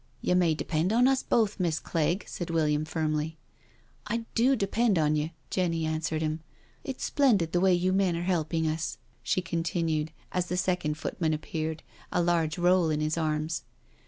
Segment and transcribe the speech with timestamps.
[0.29, 3.37] "You may depend on us both, Miss Clegg/* said William firmly."
[4.07, 6.39] I do depend on you," Jenny assured him*."
[6.83, 10.95] It's splendid the way you men are helping us," she con tinued, as the second
[10.97, 13.61] footman appeared, a large roll in his arms.